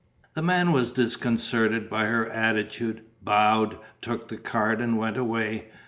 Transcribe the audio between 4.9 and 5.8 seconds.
went away.